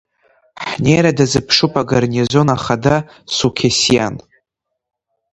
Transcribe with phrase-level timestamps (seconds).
[0.69, 2.95] Ҳнеира дазыԥшуп агарнизон ахада
[3.35, 4.15] Суқьессиан!